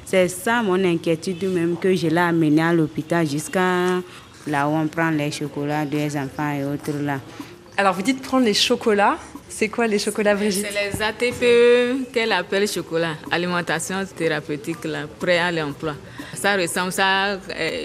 C'est 0.05 0.27
ça 0.27 0.61
mon 0.61 0.83
inquiétude 0.85 1.45
même 1.55 1.77
que 1.77 1.95
je 1.95 2.09
l'ai 2.09 2.19
amenée 2.19 2.63
à 2.63 2.75
l'hôpital 2.75 3.25
jusqu'à 3.29 4.01
là 4.49 4.69
où 4.69 4.73
on 4.73 4.89
prend 4.89 5.11
les 5.11 5.31
chocolats 5.31 5.87
des 5.87 6.17
enfants 6.17 6.53
et 6.53 6.65
autres 6.65 6.99
là. 7.01 7.21
Alors 7.77 7.95
vous 7.95 8.03
dites 8.03 8.23
prendre 8.23 8.45
les 8.45 8.55
chocolats. 8.55 9.19
C'est 9.49 9.69
quoi 9.69 9.87
les 9.87 9.99
chocolats 9.99 10.35
Brigitte 10.35 10.67
C'est 10.69 10.91
les 10.91 11.03
ATPE 11.03 12.13
qu'elle 12.13 12.33
appelle 12.33 12.69
chocolat, 12.69 13.15
alimentation 13.31 14.05
thérapeutique, 14.17 14.85
là, 14.85 15.07
prêt 15.19 15.39
à 15.39 15.51
l'emploi. 15.53 15.95
Ça 16.35 16.57
ressemble 16.57 16.93
à 17.01 17.37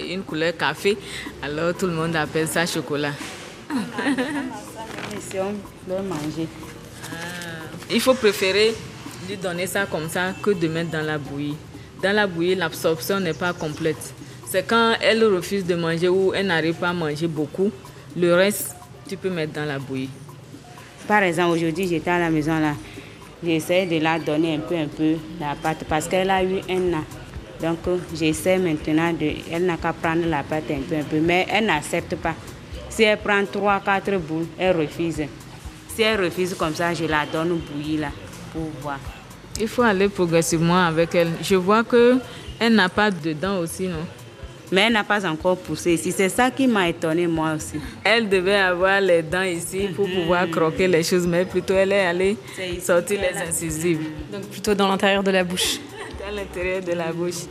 une 0.09 0.23
couleur 0.23 0.55
café, 0.57 0.97
alors 1.41 1.75
tout 1.75 1.85
le 1.87 1.93
monde 1.93 2.15
appelle 2.15 2.47
ça 2.47 2.65
chocolat. 2.65 3.13
manger. 5.87 6.47
Il 7.91 8.01
faut 8.01 8.13
préférer 8.13 8.73
lui 9.27 9.37
donner 9.37 9.67
ça 9.67 9.85
comme 9.85 10.09
ça 10.09 10.33
que 10.41 10.51
de 10.51 10.67
mettre 10.67 10.91
dans 10.91 11.01
la 11.05 11.17
bouillie. 11.17 11.55
Dans 12.01 12.15
la 12.15 12.25
bouillie, 12.27 12.55
l'absorption 12.55 13.19
n'est 13.19 13.33
pas 13.33 13.53
complète. 13.53 14.13
C'est 14.47 14.67
quand 14.67 14.93
elle 15.01 15.23
refuse 15.23 15.65
de 15.65 15.75
manger 15.75 16.09
ou 16.09 16.33
elle 16.33 16.47
n'arrive 16.47 16.75
pas 16.75 16.89
à 16.89 16.93
manger 16.93 17.27
beaucoup, 17.27 17.71
le 18.17 18.33
reste, 18.33 18.75
tu 19.09 19.17
peux 19.17 19.29
mettre 19.29 19.53
dans 19.53 19.65
la 19.65 19.79
bouillie. 19.79 20.09
Par 21.07 21.23
exemple, 21.23 21.55
aujourd'hui, 21.55 21.87
j'étais 21.87 22.11
à 22.11 22.19
la 22.19 22.29
maison 22.29 22.59
là. 22.59 22.75
J'essaie 23.43 23.85
de 23.87 23.97
la 23.97 24.19
donner 24.19 24.55
un 24.55 24.59
peu, 24.59 24.75
un 24.75 24.87
peu 24.87 25.15
la 25.39 25.55
pâte 25.55 25.85
parce 25.89 26.07
qu'elle 26.07 26.29
a 26.29 26.43
eu 26.43 26.59
un 26.69 26.93
an. 26.93 27.03
Donc, 27.61 27.79
j'essaie 28.13 28.59
maintenant 28.59 29.11
de. 29.13 29.31
Elle 29.51 29.65
n'a 29.65 29.77
qu'à 29.77 29.93
prendre 29.93 30.27
la 30.27 30.43
pâte 30.43 30.69
un 30.71 30.81
peu, 30.87 30.95
un 30.95 31.03
peu. 31.03 31.19
Mais 31.19 31.47
elle 31.49 31.65
n'accepte 31.65 32.15
pas. 32.17 32.35
Si 32.89 33.03
elle 33.03 33.17
prend 33.17 33.41
3-4 33.41 34.17
boules, 34.19 34.45
elle 34.57 34.77
refuse. 34.77 35.23
Si 35.87 36.01
elle 36.01 36.23
refuse 36.23 36.53
comme 36.53 36.75
ça, 36.75 36.93
je 36.93 37.05
la 37.05 37.25
donne 37.25 37.59
bouillie 37.59 37.97
là 37.97 38.09
pour 38.53 38.69
voir. 38.81 38.99
Il 39.59 39.67
faut 39.67 39.81
aller 39.81 40.09
progressivement 40.09 40.85
avec 40.85 41.15
elle. 41.15 41.31
Je 41.41 41.55
vois 41.55 41.83
que 41.83 42.19
elle 42.59 42.75
n'a 42.75 42.89
pas 42.89 43.09
de 43.09 43.33
dents 43.33 43.59
aussi, 43.59 43.87
non? 43.87 44.05
Mais 44.71 44.81
elle 44.81 44.93
n'a 44.93 45.03
pas 45.03 45.25
encore 45.25 45.57
poussé 45.57 45.93
ici. 45.93 46.11
C'est 46.11 46.29
ça 46.29 46.51
qui 46.51 46.67
m'a 46.67 46.89
étonnée 46.89 47.27
moi 47.27 47.53
aussi. 47.55 47.79
Elle 48.03 48.29
devait 48.29 48.55
avoir 48.55 49.01
les 49.01 49.21
dents 49.21 49.43
ici 49.43 49.89
pour 49.95 50.09
pouvoir 50.09 50.49
croquer 50.49 50.87
les 50.87 51.03
choses, 51.03 51.27
mais 51.27 51.45
plutôt 51.45 51.73
elle 51.73 51.91
est 51.91 52.05
allée 52.05 52.37
sortir 52.81 53.19
les 53.21 53.37
incisives. 53.37 54.01
Donc 54.31 54.43
plutôt 54.43 54.73
dans 54.73 54.87
l'intérieur 54.87 55.23
de 55.23 55.31
la 55.31 55.43
bouche. 55.43 55.79
Dans 56.19 56.35
l'intérieur 56.35 56.81
de 56.81 56.93
la 56.93 57.11
bouche. 57.11 57.45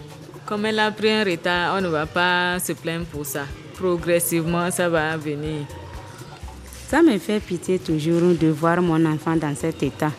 Comme 0.47 0.65
elle 0.67 0.79
a 0.79 0.91
pris 0.91 1.11
un 1.11 1.25
retard, 1.25 1.77
on 1.77 1.81
ne 1.81 1.89
va 1.89 2.07
pas 2.07 2.59
se 2.59 2.73
plaindre 2.73 3.05
pour 3.07 3.27
ça. 3.27 3.43
Progressivement, 3.75 4.71
ça 4.71 4.89
va 4.89 5.17
venir. 5.17 5.67
Ça 6.89 7.03
me 7.03 7.19
fait 7.19 7.41
pitié 7.41 7.79
toujours 7.79 8.35
de 8.35 8.49
voir 8.49 8.81
mon 8.81 9.05
enfant 9.05 9.37
dans 9.37 9.55
cet 9.55 9.83
état. 9.83 10.11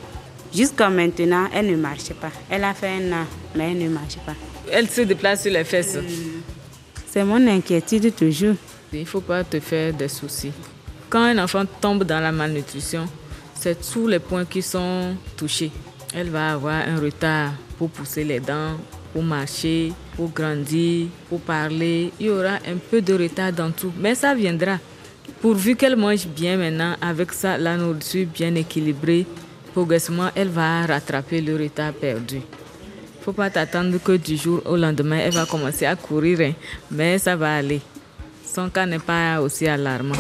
Jusqu'à 0.53 0.89
maintenant, 0.89 1.48
elle 1.53 1.72
ne 1.72 1.75
marche 1.75 2.13
pas. 2.13 2.29
Elle 2.50 2.63
a 2.63 2.74
fait 2.75 2.89
un 2.89 3.12
an, 3.12 3.25
mais 3.56 3.72
elle 3.72 3.79
ne 3.79 3.89
marche 3.89 4.18
pas. 4.25 4.34
Elle 4.72 4.88
se 4.88 5.01
déplace 5.01 5.41
sur 5.41 5.51
les 5.51 5.63
fesses. 5.63 5.98
C'est 7.12 7.24
mon 7.24 7.48
inquiétude 7.48 8.16
toujours. 8.16 8.54
Il 8.94 9.00
ne 9.00 9.06
faut 9.06 9.22
pas 9.22 9.44
te 9.44 9.60
faire 9.60 9.92
des 9.94 10.08
soucis. 10.08 10.51
Quand 11.10 11.24
un 11.24 11.44
enfant 11.44 11.63
tombe 11.82 12.04
dans 12.04 12.20
la 12.20 12.32
malnutrition, 12.32 13.06
c'est 13.56 13.80
tous 13.92 14.06
les 14.06 14.20
points 14.20 14.46
qui 14.46 14.62
sont 14.62 15.16
touchés. 15.36 15.72
Elle 16.13 16.30
va 16.30 16.51
avoir 16.51 16.88
un 16.88 17.00
retard 17.00 17.54
pour 17.80 17.89
pousser 17.89 18.24
les 18.24 18.39
dents, 18.39 18.78
pour 19.12 19.24
marcher, 19.24 19.92
pour 20.16 20.30
grandir, 20.30 21.08
pour 21.30 21.42
parler. 21.42 22.12
Il 22.20 22.28
y 22.28 22.30
aura 22.30 22.58
un 22.68 22.78
peu 22.92 23.01
de 23.01 23.13
retard 23.16 23.54
dans 23.54 23.72
tout, 23.72 23.92
mais 24.00 24.13
ça 24.13 24.36
viendra. 24.36 24.78
Pourvu 25.42 25.75
qu'elle 25.75 25.96
mange 25.96 26.28
bien 26.28 26.58
maintenant, 26.58 26.96
avec 27.01 27.32
ça, 27.34 27.58
la 27.58 27.75
nourriture 27.75 28.28
bien 28.28 28.54
équilibrée, 28.54 29.25
progressivement, 29.74 30.30
elle 30.36 30.50
va 30.50 30.86
rattraper 30.86 31.42
le 31.42 31.56
retard 31.56 31.94
perdu. 31.94 32.42
Il 33.20 33.24
ne 33.24 33.26
faut 33.26 33.34
pas 33.34 33.50
t'attendre 33.50 33.98
que 34.02 34.14
du 34.14 34.38
jour 34.38 34.62
au 34.64 34.78
lendemain, 34.78 35.18
elle 35.18 35.34
va 35.34 35.46
commencer 35.46 35.86
à 35.86 35.98
courir, 35.98 36.40
hein. 36.40 36.54
mais 36.90 37.20
ça 37.20 37.36
va 37.36 37.58
aller. 37.58 37.82
Son 38.46 38.70
cas 38.70 38.86
n'est 38.86 38.98
pas 38.98 39.42
aussi 39.42 39.68
alarmant. 39.68 40.16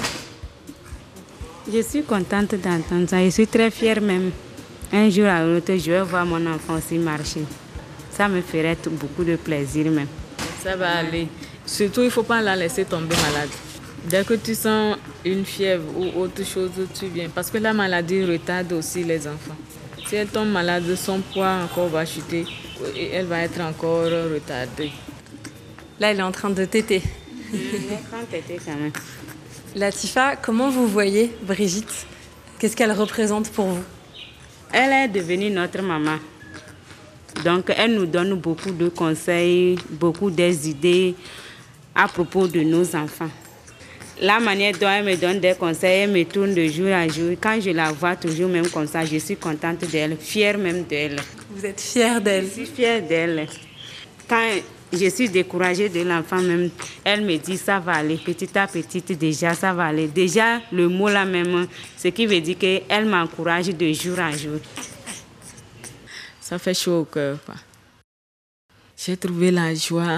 Je 1.73 1.81
suis 1.81 2.03
contente 2.03 2.55
d'entendre 2.55 3.07
ça. 3.07 3.23
Je 3.23 3.29
suis 3.29 3.47
très 3.47 3.71
fière 3.71 4.01
même. 4.01 4.31
Un 4.91 5.09
jour 5.09 5.27
à 5.27 5.45
l'autre, 5.45 5.71
je 5.77 5.91
vais 5.91 6.01
voir 6.01 6.25
mon 6.25 6.45
enfant 6.45 6.75
aussi 6.75 6.97
marcher. 6.97 7.45
Ça 8.11 8.27
me 8.27 8.41
ferait 8.41 8.77
beaucoup 8.91 9.23
de 9.23 9.37
plaisir 9.37 9.89
même. 9.89 10.07
Ça 10.61 10.75
va 10.75 10.97
aller. 10.97 11.29
Surtout, 11.65 12.01
il 12.01 12.07
ne 12.07 12.09
faut 12.09 12.23
pas 12.23 12.41
la 12.41 12.57
laisser 12.57 12.83
tomber 12.83 13.15
malade. 13.15 13.49
Dès 14.09 14.25
que 14.25 14.33
tu 14.33 14.55
sens 14.55 14.97
une 15.23 15.45
fièvre 15.45 15.85
ou 15.95 16.19
autre 16.19 16.45
chose, 16.45 16.71
tu 16.99 17.05
viens. 17.05 17.29
Parce 17.33 17.49
que 17.49 17.59
la 17.59 17.71
maladie 17.71 18.25
retarde 18.25 18.73
aussi 18.73 19.05
les 19.05 19.25
enfants. 19.25 19.55
Si 20.05 20.17
elle 20.17 20.27
tombe 20.27 20.49
malade, 20.49 20.83
son 20.97 21.21
poids 21.21 21.59
encore 21.63 21.87
va 21.87 22.05
chuter 22.05 22.45
elle 22.95 23.25
va 23.25 23.41
être 23.41 23.59
encore 23.61 24.05
retardée. 24.05 24.91
Là, 25.99 26.11
elle 26.11 26.19
est 26.19 26.23
en 26.23 26.31
train 26.31 26.49
de 26.49 26.65
téter. 26.65 27.01
Elle 27.53 27.59
est 27.59 27.93
en 27.93 28.09
train 28.09 28.21
de 28.21 28.25
téter 28.25 28.59
quand 28.63 28.75
même. 28.75 28.91
Latifa, 29.75 30.35
comment 30.35 30.69
vous 30.69 30.87
voyez 30.87 31.31
Brigitte? 31.41 32.05
Qu'est-ce 32.57 32.75
qu'elle 32.75 32.91
représente 32.91 33.49
pour 33.51 33.65
vous? 33.65 33.83
Elle 34.71 34.91
est 34.91 35.07
devenue 35.07 35.49
notre 35.49 35.81
maman. 35.81 36.17
Donc, 37.43 37.71
elle 37.75 37.95
nous 37.95 38.05
donne 38.05 38.33
beaucoup 38.35 38.71
de 38.71 38.89
conseils, 38.89 39.77
beaucoup 39.89 40.29
d'idées 40.31 41.15
à 41.95 42.07
propos 42.07 42.47
de 42.47 42.61
nos 42.61 42.95
enfants. 42.95 43.29
La 44.21 44.39
manière 44.41 44.77
dont 44.77 44.89
elle 44.89 45.05
me 45.05 45.15
donne 45.15 45.39
des 45.39 45.53
conseils, 45.53 46.01
elle 46.01 46.11
me 46.11 46.25
tourne 46.25 46.53
de 46.53 46.65
jour 46.67 46.87
à 46.87 47.07
jour. 47.07 47.31
Quand 47.41 47.57
je 47.61 47.69
la 47.69 47.93
vois 47.93 48.17
toujours 48.17 48.49
même 48.49 48.67
comme 48.67 48.85
ça, 48.85 49.05
je 49.05 49.17
suis 49.17 49.37
contente 49.37 49.85
d'elle, 49.89 50.17
fière 50.17 50.57
même 50.57 50.83
d'elle. 50.83 51.21
Vous 51.49 51.65
êtes 51.65 51.79
fière 51.79 52.19
d'elle 52.19 52.43
Je 52.45 52.49
suis 52.49 52.65
fière 52.65 53.01
d'elle. 53.01 53.47
Quand 54.27 54.49
je 54.91 55.09
suis 55.09 55.29
découragée 55.29 55.87
de 55.87 56.01
l'enfant 56.01 56.41
même, 56.41 56.69
elle 57.05 57.21
me 57.21 57.37
dit 57.37 57.55
ça 57.55 57.79
va 57.79 57.93
aller, 57.93 58.17
petit 58.17 58.57
à 58.57 58.67
petit 58.67 59.01
déjà 59.15 59.53
ça 59.53 59.71
va 59.71 59.85
aller. 59.85 60.07
Déjà 60.09 60.59
le 60.69 60.89
mot 60.89 61.07
là 61.07 61.23
même, 61.23 61.67
ce 61.95 62.09
qui 62.09 62.25
veut 62.25 62.41
dire 62.41 62.57
qu'elle 62.57 63.05
m'encourage 63.05 63.67
de 63.67 63.93
jour 63.93 64.19
à 64.19 64.31
jour. 64.31 64.59
Ça 66.41 66.59
fait 66.59 66.73
chaud 66.73 67.01
au 67.01 67.05
cœur. 67.05 67.37
J'ai 68.97 69.15
trouvé 69.15 69.49
la 69.49 69.73
joie 69.73 70.17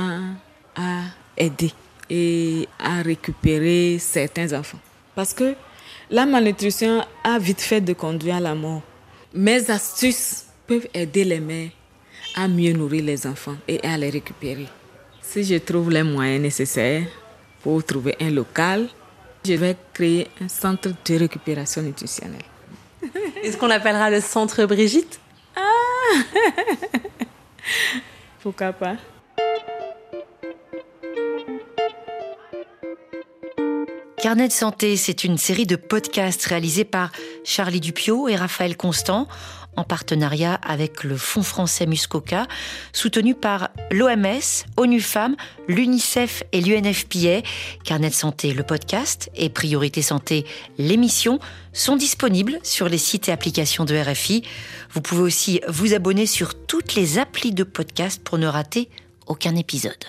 à 0.75 1.01
aider 1.37 1.71
et 2.13 2.67
à 2.77 3.01
récupérer 3.01 3.97
certains 3.97 4.51
enfants. 4.51 4.79
Parce 5.15 5.33
que 5.33 5.55
la 6.09 6.25
malnutrition 6.25 7.05
a 7.23 7.39
vite 7.39 7.61
fait 7.61 7.79
de 7.79 7.93
conduire 7.93 8.35
à 8.35 8.39
la 8.41 8.53
mort. 8.53 8.81
Mes 9.33 9.71
astuces 9.71 10.43
peuvent 10.67 10.89
aider 10.93 11.23
les 11.23 11.39
mères 11.39 11.69
à 12.35 12.49
mieux 12.49 12.73
nourrir 12.73 13.05
les 13.05 13.25
enfants 13.25 13.55
et 13.65 13.79
à 13.87 13.97
les 13.97 14.09
récupérer. 14.09 14.67
Si 15.21 15.45
je 15.45 15.55
trouve 15.55 15.89
les 15.89 16.03
moyens 16.03 16.41
nécessaires 16.41 17.07
pour 17.63 17.81
trouver 17.85 18.17
un 18.19 18.29
local, 18.29 18.89
je 19.45 19.53
vais 19.53 19.77
créer 19.93 20.27
un 20.41 20.49
centre 20.49 20.89
de 20.89 21.15
récupération 21.15 21.81
nutritionnelle. 21.81 22.43
Est-ce 23.43 23.55
qu'on 23.55 23.67
l'appellera 23.67 24.09
le 24.09 24.19
centre 24.19 24.65
Brigitte? 24.65 25.17
Ah 25.55 25.61
Pourquoi 28.41 28.73
pas? 28.73 28.97
Carnet 34.21 34.49
de 34.49 34.53
santé, 34.53 34.97
c'est 34.97 35.23
une 35.23 35.39
série 35.39 35.65
de 35.65 35.75
podcasts 35.75 36.45
réalisés 36.45 36.85
par 36.85 37.11
Charlie 37.43 37.79
Dupio 37.79 38.27
et 38.27 38.35
Raphaël 38.35 38.77
Constant 38.77 39.27
en 39.75 39.83
partenariat 39.83 40.53
avec 40.61 41.03
le 41.03 41.17
Fonds 41.17 41.41
français 41.41 41.87
Muscoca, 41.87 42.45
soutenu 42.93 43.33
par 43.33 43.69
l'OMS, 43.89 44.67
ONU 44.77 45.01
Femmes, 45.01 45.35
l'UNICEF 45.67 46.43
et 46.51 46.61
l'UNFPA. 46.61 47.41
Carnet 47.83 48.09
de 48.09 48.13
santé, 48.13 48.53
le 48.53 48.61
podcast 48.61 49.31
et 49.33 49.49
Priorité 49.49 50.03
santé, 50.03 50.45
l'émission 50.77 51.39
sont 51.73 51.95
disponibles 51.95 52.59
sur 52.61 52.89
les 52.89 52.99
sites 52.99 53.27
et 53.27 53.31
applications 53.31 53.85
de 53.85 53.95
RFI. 53.95 54.43
Vous 54.91 55.01
pouvez 55.01 55.23
aussi 55.23 55.61
vous 55.67 55.95
abonner 55.95 56.27
sur 56.27 56.53
toutes 56.53 56.93
les 56.93 57.17
applis 57.17 57.53
de 57.53 57.63
podcast 57.63 58.21
pour 58.23 58.37
ne 58.37 58.45
rater 58.45 58.87
aucun 59.25 59.55
épisode. 59.55 60.05